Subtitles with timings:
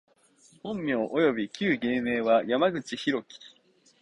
[0.63, 3.39] 本名および旧芸名は、山口大樹（やまぐちひろき）